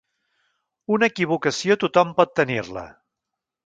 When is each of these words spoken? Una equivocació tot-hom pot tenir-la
Una 0.95 1.11
equivocació 1.13 1.79
tot-hom 1.87 2.19
pot 2.23 2.37
tenir-la 2.43 2.91